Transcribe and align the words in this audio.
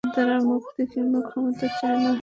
তারা 0.13 0.35
মুক্তি 0.47 0.81
কিংবা 0.91 1.19
ক্ষমতা 1.27 1.67
চায় 1.77 1.99
না! 2.03 2.11